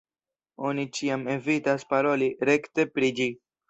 [0.69, 3.35] Oni ĉiam evitas paroli rekte pri ĝi.